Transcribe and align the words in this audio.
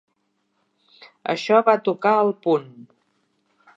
Això 1.33 1.59
va 1.67 1.77
tocar 1.89 2.15
el 2.23 2.33
punt. 2.47 2.67